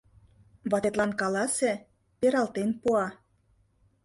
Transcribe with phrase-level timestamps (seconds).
[0.71, 1.71] —Ватетлан каласе—
[2.19, 3.05] пералтен пуа.